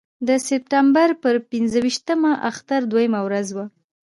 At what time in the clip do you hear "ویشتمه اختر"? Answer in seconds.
1.85-2.81